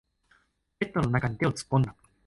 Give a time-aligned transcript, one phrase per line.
[0.79, 1.93] ポケットの中に手を突っ込んだ。